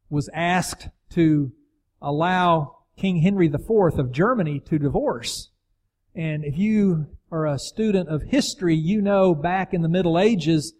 was 0.10 0.30
asked 0.34 0.90
to 1.10 1.52
allow 2.02 2.78
King 2.98 3.18
Henry 3.18 3.48
IV 3.48 3.98
of 3.98 4.12
Germany 4.12 4.60
to 4.60 4.78
divorce. 4.78 5.50
And 6.16 6.46
if 6.46 6.58
you 6.58 7.08
are 7.32 7.48
a 7.48 7.58
student 7.58 8.10
of 8.10 8.22
history, 8.24 8.76
you 8.76 9.02
know 9.02 9.34
back 9.34 9.74
in 9.74 9.82
the 9.82 9.90
Middle 9.90 10.20
Ages, 10.20 10.74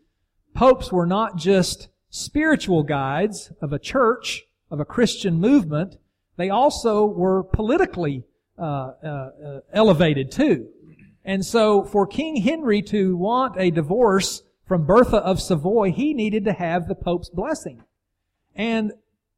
popes 0.54 0.92
were 0.92 1.08
not 1.08 1.38
just 1.38 1.90
spiritual 2.12 2.84
guides 2.84 3.52
of 3.60 3.74
a 3.74 3.80
church, 3.80 4.44
of 4.74 4.80
a 4.80 4.86
Christian 4.86 5.40
movement, 5.40 5.98
they 6.36 6.50
also 6.50 7.06
were 7.06 7.44
politically 7.44 8.24
uh, 8.58 8.64
uh, 8.64 9.60
elevated 9.72 10.32
too. 10.32 10.68
And 11.24 11.46
so 11.46 11.84
for 11.84 12.08
King 12.08 12.38
Henry 12.38 12.82
to 12.84 13.16
want 13.16 13.56
a 13.58 13.70
divorce 13.70 14.42
from 14.68 14.86
Bertha 14.86 15.18
of 15.18 15.40
Savoy, 15.40 15.92
he 15.92 16.16
needed 16.16 16.44
to 16.46 16.54
have 16.54 16.88
the 16.88 16.96
Pope's 16.96 17.30
blessing. 17.30 17.84
And 18.56 18.94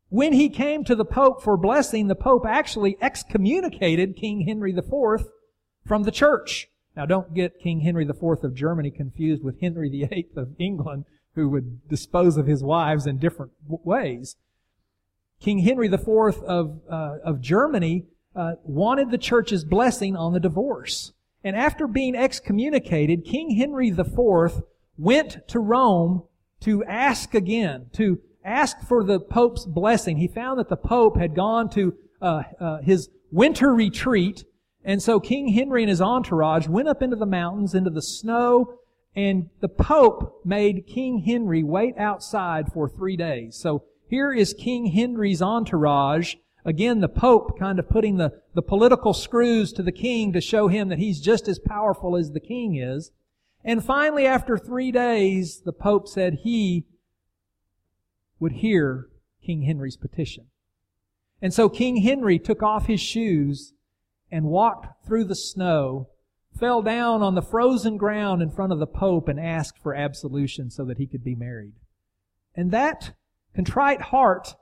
when 0.07 0.31
he 0.31 0.47
came 0.47 0.85
to 0.85 0.95
the 0.95 1.03
Pope 1.03 1.43
for 1.43 1.57
blessing, 1.57 2.07
the 2.07 2.15
Pope 2.15 2.45
actually 2.47 2.97
excommunicated 3.01 4.15
King 4.15 4.45
Henry 4.47 4.73
IV 4.73 5.25
from 5.85 6.03
the 6.03 6.11
church. 6.11 6.69
Now 6.95 7.05
don't 7.05 7.33
get 7.33 7.59
King 7.59 7.81
Henry 7.81 8.07
IV 8.07 8.41
of 8.41 8.55
Germany 8.55 8.89
confused 8.89 9.43
with 9.43 9.59
Henry 9.59 9.89
VIII 9.89 10.29
of 10.37 10.55
England, 10.57 11.03
who 11.33 11.49
would 11.49 11.89
dispose 11.89 12.37
of 12.37 12.47
his 12.47 12.63
wives 12.63 13.05
in 13.05 13.17
different 13.17 13.51
ways. 13.67 14.37
King 15.45 15.59
Henry 15.59 15.85
IV 15.93 16.09
of, 16.43 16.81
uh, 16.89 17.17
of 17.23 17.39
Germany 17.39 18.07
uh, 18.35 18.53
wanted 18.63 19.11
the 19.11 19.17
church's 19.19 19.63
blessing 19.63 20.15
on 20.15 20.33
the 20.33 20.39
divorce. 20.39 21.13
And 21.43 21.55
after 21.55 21.85
being 21.85 22.15
excommunicated, 22.15 23.23
King 23.23 23.51
Henry 23.51 23.89
IV 23.89 24.63
went 24.97 25.47
to 25.49 25.59
Rome 25.59 26.23
to 26.61 26.83
ask 26.85 27.35
again, 27.35 27.91
to 27.93 28.19
ask 28.43 28.79
for 28.87 29.03
the 29.03 29.19
Pope's 29.19 29.67
blessing. 29.67 30.17
He 30.17 30.27
found 30.27 30.57
that 30.57 30.69
the 30.69 30.77
Pope 30.77 31.15
had 31.15 31.35
gone 31.35 31.69
to 31.69 31.93
uh, 32.19 32.41
uh, 32.59 32.77
his 32.81 33.09
winter 33.29 33.71
retreat, 33.71 34.45
and 34.83 34.99
so 34.99 35.19
King 35.19 35.49
Henry 35.49 35.83
and 35.83 35.91
his 35.91 36.01
entourage 36.01 36.67
went 36.67 36.87
up 36.87 37.03
into 37.03 37.17
the 37.17 37.27
mountains, 37.27 37.75
into 37.75 37.91
the 37.91 38.01
snow, 38.01 38.79
and 39.15 39.51
the 39.61 39.69
Pope 39.69 40.41
made 40.43 40.87
King 40.87 41.19
Henry 41.19 41.61
wait 41.61 41.95
outside 41.99 42.73
for 42.73 42.89
three 42.89 43.15
days. 43.15 43.55
So 43.55 43.83
here 44.07 44.31
is 44.31 44.53
King 44.53 44.87
Henry's 44.87 45.41
entourage. 45.41 46.35
Again, 46.63 46.99
the 46.99 47.09
Pope 47.09 47.59
kind 47.59 47.79
of 47.79 47.89
putting 47.89 48.17
the, 48.17 48.41
the 48.53 48.61
political 48.61 49.13
screws 49.13 49.71
to 49.73 49.83
the 49.83 49.91
king 49.91 50.33
to 50.33 50.41
show 50.41 50.67
him 50.67 50.89
that 50.89 50.99
he's 50.99 51.21
just 51.21 51.47
as 51.47 51.59
powerful 51.59 52.15
as 52.15 52.31
the 52.31 52.39
king 52.39 52.75
is. 52.75 53.11
And 53.63 53.83
finally, 53.83 54.25
after 54.25 54.57
three 54.57 54.91
days, 54.91 55.61
the 55.65 55.73
Pope 55.73 56.07
said 56.07 56.39
he 56.43 56.85
would 58.39 58.53
hear 58.53 59.07
King 59.43 59.63
Henry's 59.63 59.97
petition. 59.97 60.45
And 61.41 61.53
so 61.53 61.69
King 61.69 61.97
Henry 61.97 62.39
took 62.39 62.63
off 62.63 62.87
his 62.87 63.01
shoes 63.01 63.73
and 64.31 64.45
walked 64.45 65.05
through 65.05 65.25
the 65.25 65.35
snow, 65.35 66.09
fell 66.57 66.81
down 66.81 67.21
on 67.21 67.35
the 67.35 67.41
frozen 67.41 67.97
ground 67.97 68.41
in 68.41 68.49
front 68.49 68.71
of 68.71 68.79
the 68.79 68.87
Pope 68.87 69.27
and 69.27 69.39
asked 69.39 69.79
for 69.79 69.93
absolution 69.93 70.69
so 70.69 70.85
that 70.85 70.97
he 70.97 71.07
could 71.07 71.23
be 71.23 71.35
married. 71.35 71.73
And 72.55 72.71
that 72.71 73.13
contrite 73.55 74.01
heart 74.01 74.55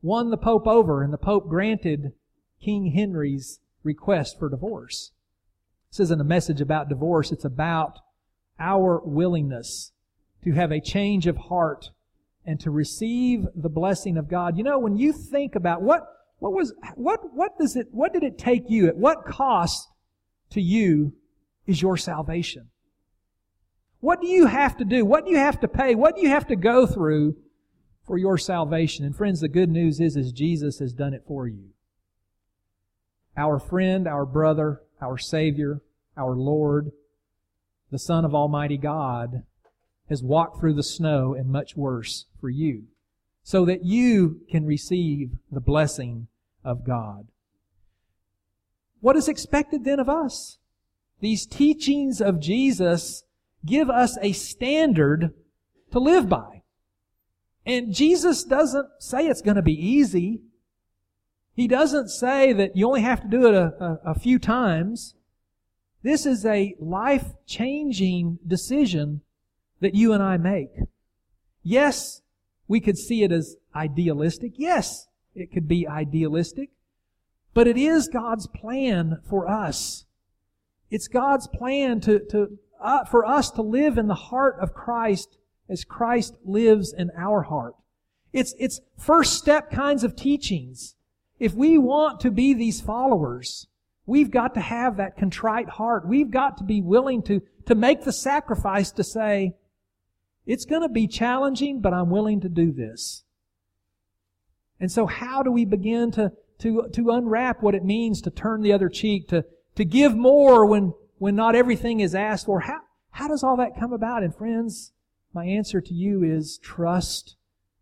won 0.00 0.30
the 0.30 0.36
Pope 0.36 0.66
over, 0.66 1.02
and 1.02 1.12
the 1.12 1.18
Pope 1.18 1.48
granted 1.48 2.12
King 2.62 2.92
Henry's 2.92 3.60
request 3.82 4.38
for 4.38 4.48
divorce. 4.48 5.12
This 5.90 6.00
isn't 6.00 6.20
a 6.20 6.24
message 6.24 6.60
about 6.60 6.88
divorce, 6.88 7.32
it's 7.32 7.44
about 7.44 7.98
our 8.58 9.00
willingness 9.04 9.92
to 10.44 10.52
have 10.52 10.70
a 10.70 10.80
change 10.80 11.26
of 11.26 11.36
heart 11.36 11.90
and 12.44 12.60
to 12.60 12.70
receive 12.70 13.46
the 13.54 13.68
blessing 13.68 14.16
of 14.16 14.28
God. 14.28 14.56
You 14.56 14.64
know, 14.64 14.78
when 14.78 14.96
you 14.96 15.12
think 15.12 15.54
about 15.56 15.82
what 15.82 16.02
what 16.38 16.52
was 16.52 16.72
what 16.94 17.34
what 17.34 17.58
does 17.58 17.76
it 17.76 17.88
what 17.90 18.12
did 18.12 18.22
it 18.22 18.38
take 18.38 18.64
you 18.68 18.86
at 18.88 18.96
what 18.96 19.24
cost 19.24 19.88
to 20.50 20.60
you 20.60 21.14
is 21.66 21.82
your 21.82 21.96
salvation? 21.96 22.70
What 24.00 24.20
do 24.20 24.28
you 24.28 24.46
have 24.46 24.76
to 24.76 24.84
do? 24.84 25.04
What 25.04 25.24
do 25.24 25.32
you 25.32 25.38
have 25.38 25.60
to 25.60 25.68
pay? 25.68 25.94
What 25.94 26.14
do 26.14 26.22
you 26.22 26.28
have 26.28 26.46
to 26.48 26.56
go 26.56 26.86
through 26.86 27.36
for 28.06 28.18
your 28.18 28.38
salvation. 28.38 29.04
And 29.04 29.16
friends, 29.16 29.40
the 29.40 29.48
good 29.48 29.70
news 29.70 30.00
is, 30.00 30.16
is 30.16 30.32
Jesus 30.32 30.78
has 30.78 30.92
done 30.92 31.14
it 31.14 31.24
for 31.26 31.48
you. 31.48 31.70
Our 33.36 33.58
friend, 33.58 34.06
our 34.06 34.24
brother, 34.24 34.82
our 35.00 35.18
Savior, 35.18 35.82
our 36.16 36.34
Lord, 36.34 36.92
the 37.90 37.98
Son 37.98 38.24
of 38.24 38.34
Almighty 38.34 38.78
God, 38.78 39.42
has 40.08 40.22
walked 40.22 40.58
through 40.58 40.74
the 40.74 40.82
snow 40.82 41.34
and 41.34 41.50
much 41.50 41.76
worse 41.76 42.26
for 42.40 42.48
you, 42.48 42.84
so 43.42 43.64
that 43.64 43.84
you 43.84 44.40
can 44.50 44.64
receive 44.64 45.32
the 45.50 45.60
blessing 45.60 46.28
of 46.64 46.86
God. 46.86 47.26
What 49.00 49.16
is 49.16 49.28
expected 49.28 49.84
then 49.84 50.00
of 50.00 50.08
us? 50.08 50.58
These 51.20 51.46
teachings 51.46 52.20
of 52.20 52.40
Jesus 52.40 53.24
give 53.64 53.90
us 53.90 54.16
a 54.22 54.32
standard 54.32 55.34
to 55.92 55.98
live 55.98 56.28
by. 56.28 56.55
And 57.66 57.92
Jesus 57.92 58.44
doesn't 58.44 58.88
say 59.00 59.26
it's 59.26 59.42
going 59.42 59.56
to 59.56 59.62
be 59.62 59.74
easy. 59.74 60.40
He 61.54 61.66
doesn't 61.66 62.08
say 62.08 62.52
that 62.52 62.76
you 62.76 62.86
only 62.86 63.02
have 63.02 63.22
to 63.22 63.28
do 63.28 63.46
it 63.48 63.54
a, 63.54 64.00
a, 64.06 64.12
a 64.12 64.14
few 64.14 64.38
times. 64.38 65.14
This 66.02 66.24
is 66.24 66.46
a 66.46 66.76
life 66.78 67.32
changing 67.44 68.38
decision 68.46 69.22
that 69.80 69.96
you 69.96 70.12
and 70.12 70.22
I 70.22 70.36
make. 70.36 70.70
Yes, 71.64 72.22
we 72.68 72.80
could 72.80 72.96
see 72.96 73.24
it 73.24 73.32
as 73.32 73.56
idealistic. 73.74 74.52
Yes, 74.56 75.08
it 75.34 75.50
could 75.52 75.66
be 75.66 75.88
idealistic. 75.88 76.70
But 77.52 77.66
it 77.66 77.76
is 77.76 78.08
God's 78.08 78.46
plan 78.46 79.20
for 79.28 79.50
us. 79.50 80.04
It's 80.90 81.08
God's 81.08 81.48
plan 81.48 82.00
to, 82.02 82.20
to, 82.30 82.58
uh, 82.80 83.04
for 83.06 83.26
us 83.26 83.50
to 83.52 83.62
live 83.62 83.98
in 83.98 84.06
the 84.06 84.14
heart 84.14 84.56
of 84.60 84.74
Christ 84.74 85.38
as 85.68 85.84
Christ 85.84 86.36
lives 86.44 86.92
in 86.92 87.10
our 87.16 87.42
heart. 87.42 87.74
It's, 88.32 88.54
it's 88.58 88.80
first 88.98 89.34
step 89.34 89.70
kinds 89.70 90.04
of 90.04 90.16
teachings. 90.16 90.94
If 91.38 91.54
we 91.54 91.78
want 91.78 92.20
to 92.20 92.30
be 92.30 92.54
these 92.54 92.80
followers, 92.80 93.66
we've 94.06 94.30
got 94.30 94.54
to 94.54 94.60
have 94.60 94.96
that 94.96 95.16
contrite 95.16 95.68
heart. 95.68 96.06
We've 96.06 96.30
got 96.30 96.58
to 96.58 96.64
be 96.64 96.80
willing 96.80 97.22
to, 97.24 97.42
to 97.66 97.74
make 97.74 98.04
the 98.04 98.12
sacrifice 98.12 98.90
to 98.92 99.04
say, 99.04 99.54
it's 100.46 100.64
going 100.64 100.82
to 100.82 100.88
be 100.88 101.08
challenging, 101.08 101.80
but 101.80 101.92
I'm 101.92 102.10
willing 102.10 102.40
to 102.42 102.48
do 102.48 102.72
this. 102.72 103.24
And 104.78 104.92
so 104.92 105.06
how 105.06 105.42
do 105.42 105.50
we 105.50 105.64
begin 105.64 106.10
to, 106.12 106.32
to, 106.60 106.88
to 106.92 107.10
unwrap 107.10 107.62
what 107.62 107.74
it 107.74 107.84
means 107.84 108.20
to 108.22 108.30
turn 108.30 108.62
the 108.62 108.72
other 108.72 108.88
cheek, 108.88 109.28
to, 109.28 109.44
to 109.74 109.84
give 109.84 110.14
more 110.14 110.66
when, 110.66 110.94
when 111.18 111.34
not 111.34 111.54
everything 111.54 112.00
is 112.00 112.14
asked 112.14 112.46
for? 112.46 112.60
How, 112.60 112.80
how 113.10 113.28
does 113.28 113.42
all 113.42 113.56
that 113.56 113.78
come 113.78 113.92
about? 113.92 114.22
And 114.22 114.34
friends, 114.34 114.92
my 115.36 115.44
answer 115.44 115.82
to 115.82 115.92
you 115.92 116.24
is 116.24 116.58
trust 116.62 117.36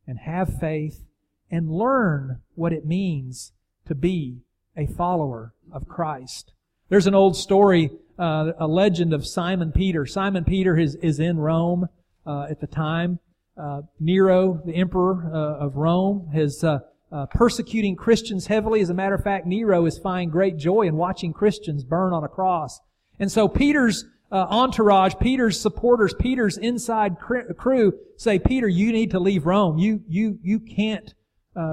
and 0.08 0.18
have 0.18 0.58
faith 0.58 1.04
and 1.52 1.70
learn 1.70 2.40
what 2.56 2.73
it 2.73 2.84
means 2.84 3.52
to 3.87 3.94
be 3.94 4.40
a 4.76 4.87
follower 4.87 5.54
of 5.73 5.87
Christ. 5.87 6.52
There's 6.88 7.06
an 7.06 7.14
old 7.14 7.37
story, 7.37 7.90
uh, 8.18 8.50
a 8.58 8.66
legend 8.66 9.14
of 9.14 9.25
Simon 9.25 9.70
Peter. 9.70 10.04
Simon 10.04 10.42
Peter 10.42 10.76
is, 10.76 10.96
is 10.96 11.20
in 11.20 11.38
Rome 11.38 11.88
uh, 12.26 12.49
at 12.50 12.61
the 12.61 12.66
time. 12.66 13.20
Uh, 13.56 13.82
Nero, 14.00 14.61
the 14.66 14.75
emperor 14.75 15.30
uh, 15.32 15.64
of 15.64 15.76
Rome, 15.76 16.30
is 16.34 16.64
uh, 16.64 16.80
uh, 17.12 17.26
persecuting 17.26 17.94
Christians 17.94 18.49
heavily. 18.49 18.80
As 18.80 18.90
a 18.90 18.94
matter 18.94 19.14
of 19.14 19.23
fact, 19.23 19.46
Nero 19.46 19.87
is 19.87 19.96
finding 19.96 20.28
great 20.28 20.56
joy 20.56 20.88
in 20.88 20.96
watching 20.96 21.32
Christians 21.32 21.84
burn 21.84 22.12
on 22.12 22.25
a 22.25 22.28
cross. 22.28 22.80
And 23.20 23.30
so 23.30 23.46
Peter's 23.46 24.06
entourage, 24.33 25.14
Peter's 25.21 25.61
supporters, 25.61 26.14
Peter's 26.14 26.59
inside 26.59 27.16
crew 27.19 27.93
say, 28.16 28.38
Peter, 28.38 28.69
you 28.69 28.93
need 28.93 29.11
to 29.12 29.21
leave 29.21 29.47
Rome. 29.47 29.78
You, 29.78 30.02
you, 30.09 30.38
you 30.43 30.59
can't 30.59 31.14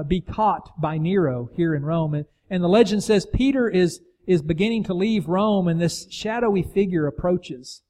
be 0.06 0.20
caught 0.20 0.80
by 0.80 0.98
Nero 0.98 1.50
here 1.54 1.74
in 1.74 1.84
Rome. 1.84 2.14
And, 2.14 2.26
and 2.48 2.62
the 2.62 2.68
legend 2.68 3.02
says 3.02 3.26
Peter 3.26 3.68
is, 3.68 4.00
is 4.26 4.42
beginning 4.42 4.84
to 4.84 4.94
leave 4.94 5.28
Rome 5.28 5.66
and 5.66 5.80
this 5.80 6.06
shadowy 6.10 6.62
figure 6.62 7.06
approaches. 7.06 7.82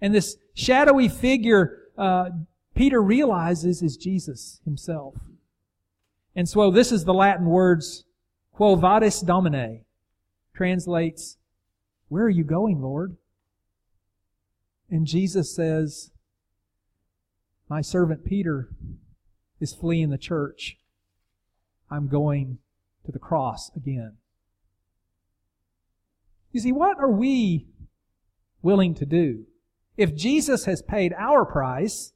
And 0.00 0.14
this 0.14 0.36
shadowy 0.54 1.08
figure 1.08 1.82
uh, 1.96 2.30
Peter 2.74 3.02
realizes 3.02 3.82
is 3.82 3.96
Jesus 3.96 4.60
himself. 4.64 5.14
And 6.34 6.48
so 6.48 6.70
this 6.70 6.90
is 6.90 7.04
the 7.04 7.14
Latin 7.14 7.46
words, 7.46 8.04
Quo 8.52 8.76
vadis 8.76 9.20
Domine, 9.20 9.84
translates, 10.54 11.36
Where 12.08 12.24
are 12.24 12.30
you 12.30 12.44
going, 12.44 12.80
Lord? 12.80 13.16
And 14.92 15.06
Jesus 15.06 15.56
says, 15.56 16.10
My 17.66 17.80
servant 17.80 18.26
Peter 18.26 18.68
is 19.58 19.72
fleeing 19.72 20.10
the 20.10 20.18
church. 20.18 20.76
I'm 21.90 22.08
going 22.08 22.58
to 23.06 23.10
the 23.10 23.18
cross 23.18 23.70
again. 23.74 24.18
You 26.52 26.60
see, 26.60 26.72
what 26.72 26.98
are 26.98 27.10
we 27.10 27.68
willing 28.60 28.94
to 28.96 29.06
do? 29.06 29.46
If 29.96 30.14
Jesus 30.14 30.66
has 30.66 30.82
paid 30.82 31.14
our 31.14 31.46
price, 31.46 32.12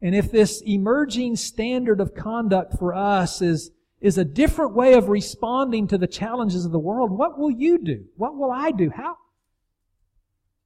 and 0.00 0.14
if 0.14 0.32
this 0.32 0.62
emerging 0.64 1.36
standard 1.36 2.00
of 2.00 2.14
conduct 2.14 2.78
for 2.78 2.94
us 2.94 3.42
is, 3.42 3.72
is 4.00 4.16
a 4.16 4.24
different 4.24 4.72
way 4.74 4.94
of 4.94 5.10
responding 5.10 5.86
to 5.88 5.98
the 5.98 6.06
challenges 6.06 6.64
of 6.64 6.72
the 6.72 6.78
world, 6.78 7.10
what 7.10 7.38
will 7.38 7.50
you 7.50 7.76
do? 7.76 8.06
What 8.16 8.36
will 8.36 8.50
I 8.50 8.70
do? 8.70 8.88
How? 8.88 9.18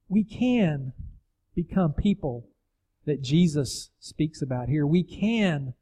We 0.07 0.23
can 0.23 0.93
become 1.55 1.93
people 1.93 2.47
that 3.05 3.21
Jesus 3.21 3.89
speaks 3.99 4.41
about 4.41 4.69
here. 4.69 4.85
We 4.85 5.03
can 5.03 5.73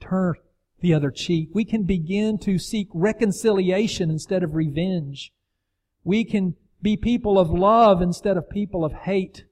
turn 0.00 0.34
the 0.80 0.94
other 0.94 1.10
cheek. 1.10 1.48
We 1.52 1.64
can 1.64 1.84
begin 1.84 2.38
to 2.38 2.58
seek 2.58 2.88
reconciliation 2.92 4.10
instead 4.10 4.42
of 4.42 4.54
revenge. 4.54 5.32
We 6.02 6.24
can 6.24 6.56
be 6.82 6.96
people 6.96 7.38
of 7.38 7.50
love 7.50 8.02
instead 8.02 8.36
of 8.36 8.50
people 8.50 8.84
of 8.84 8.92
hate 8.92 9.44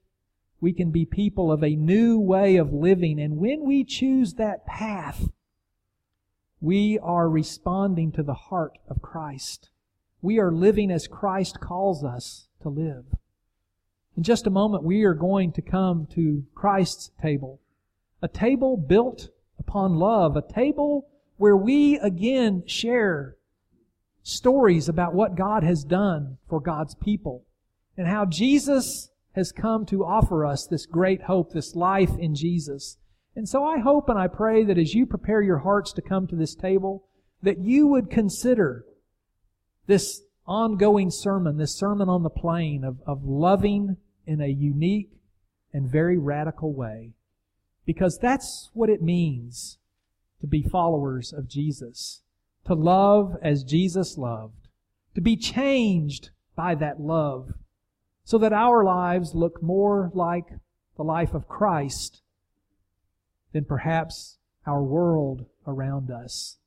we 0.63 0.71
can 0.71 0.91
be 0.91 1.05
people 1.05 1.51
of 1.51 1.61
a 1.61 1.75
new 1.75 2.17
way 2.17 2.55
of 2.55 2.71
living. 2.71 3.19
And 3.19 3.35
when 3.35 3.65
we 3.65 3.83
choose 3.83 4.35
that 4.35 4.65
path, 4.65 5.27
we 6.61 6.97
are 6.99 7.27
responding 7.27 8.13
to 8.13 8.23
the 8.23 8.33
heart 8.33 8.77
of 8.87 9.01
Christ. 9.01 9.71
We 10.21 10.39
are 10.39 10.53
living 10.53 10.89
as 10.89 11.05
Christ 11.05 11.59
calls 11.59 12.05
us 12.05 12.47
to 12.61 12.69
live. 12.69 13.03
In 14.15 14.23
just 14.23 14.45
a 14.45 14.51
moment, 14.51 14.83
we 14.83 15.03
are 15.03 15.13
going 15.13 15.51
to 15.53 15.61
come 15.61 16.07
to 16.13 16.45
Christ's 16.53 17.11
table. 17.21 17.59
A 18.21 18.27
table 18.27 18.77
built 18.77 19.29
upon 19.57 19.95
love. 19.95 20.37
A 20.37 20.41
table 20.41 21.07
where 21.37 21.57
we 21.57 21.97
again 21.97 22.63
share 22.67 23.35
stories 24.21 24.87
about 24.87 25.13
what 25.13 25.35
God 25.35 25.63
has 25.63 25.83
done 25.83 26.37
for 26.47 26.59
God's 26.59 26.95
people 26.95 27.45
and 27.97 28.07
how 28.07 28.25
Jesus 28.25 29.09
has 29.35 29.51
come 29.51 29.85
to 29.87 30.05
offer 30.05 30.45
us 30.45 30.67
this 30.67 30.85
great 30.85 31.23
hope, 31.23 31.51
this 31.51 31.75
life 31.75 32.15
in 32.17 32.35
Jesus. 32.35 32.97
And 33.35 33.49
so 33.49 33.65
I 33.65 33.79
hope 33.79 34.09
and 34.09 34.17
I 34.17 34.27
pray 34.27 34.63
that 34.63 34.77
as 34.77 34.93
you 34.93 35.05
prepare 35.05 35.41
your 35.41 35.59
hearts 35.59 35.91
to 35.93 36.01
come 36.01 36.27
to 36.27 36.35
this 36.35 36.55
table, 36.55 37.05
that 37.41 37.59
you 37.59 37.87
would 37.87 38.09
consider 38.09 38.85
this 39.87 40.21
ongoing 40.45 41.09
sermon, 41.09 41.57
this 41.57 41.75
sermon 41.75 42.09
on 42.09 42.23
the 42.23 42.29
plain 42.29 42.83
of, 42.83 42.97
of 43.05 43.23
loving 43.25 43.97
in 44.25 44.41
a 44.41 44.47
unique 44.47 45.11
and 45.73 45.89
very 45.89 46.17
radical 46.17 46.73
way. 46.73 47.11
Because 47.85 48.17
that's 48.21 48.69
what 48.73 48.89
it 48.89 49.01
means 49.01 49.77
to 50.41 50.47
be 50.47 50.63
followers 50.63 51.33
of 51.33 51.47
Jesus. 51.47 52.21
To 52.65 52.73
love 52.73 53.35
as 53.41 53.63
Jesus 53.63 54.17
loved. 54.17 54.67
To 55.15 55.21
be 55.21 55.35
changed 55.35 56.29
by 56.55 56.75
that 56.75 56.99
love 56.99 57.53
so 58.23 58.37
that 58.37 58.53
our 58.53 58.83
lives 58.83 59.35
look 59.35 59.61
more 59.61 60.11
like 60.13 60.45
the 60.95 61.03
life 61.03 61.33
of 61.33 61.47
Christ 61.47 62.21
than 63.51 63.65
perhaps 63.65 64.37
our 64.65 64.81
world 64.81 65.45
around 65.67 66.09
us. 66.09 66.57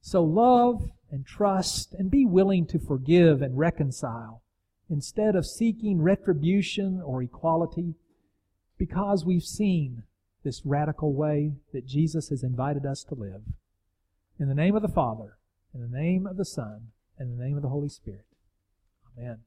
So 0.00 0.22
love 0.22 0.90
and 1.10 1.24
trust 1.24 1.94
and 1.94 2.10
be 2.10 2.26
willing 2.26 2.66
to 2.66 2.78
forgive 2.78 3.40
and 3.40 3.56
reconcile 3.56 4.42
instead 4.88 5.34
of 5.34 5.46
seeking 5.46 6.00
retribution 6.00 7.00
or 7.04 7.22
equality 7.22 7.94
because 8.78 9.24
we've 9.24 9.42
seen 9.42 10.02
this 10.44 10.62
radical 10.64 11.12
way 11.12 11.52
that 11.72 11.86
Jesus 11.86 12.28
has 12.28 12.42
invited 12.42 12.86
us 12.86 13.02
to 13.04 13.14
live. 13.14 13.42
In 14.38 14.48
the 14.48 14.54
name 14.54 14.76
of 14.76 14.82
the 14.82 14.88
Father, 14.88 15.38
in 15.74 15.80
the 15.80 15.98
name 15.98 16.26
of 16.26 16.36
the 16.36 16.44
Son, 16.44 16.88
in 17.18 17.36
the 17.36 17.44
name 17.44 17.56
of 17.56 17.62
the 17.62 17.68
Holy 17.68 17.88
Spirit. 17.88 18.26
Amen. 19.18 19.38